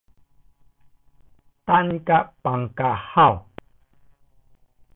[1.63, 2.11] 等甲
[2.41, 3.49] 斑鴿吼